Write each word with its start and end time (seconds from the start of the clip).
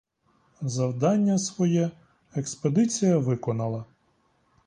Завдання 0.61 1.37
своє 1.37 1.91
експедиція 2.35 3.17
виконала. 3.17 3.85